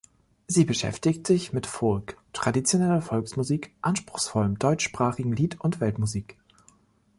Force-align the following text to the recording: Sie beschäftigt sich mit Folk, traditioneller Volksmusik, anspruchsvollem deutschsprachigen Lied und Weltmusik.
Sie 0.47 0.65
beschäftigt 0.65 1.27
sich 1.27 1.53
mit 1.53 1.67
Folk, 1.67 2.17
traditioneller 2.33 3.03
Volksmusik, 3.03 3.71
anspruchsvollem 3.83 4.57
deutschsprachigen 4.57 5.31
Lied 5.31 5.61
und 5.61 5.79
Weltmusik. 5.79 6.39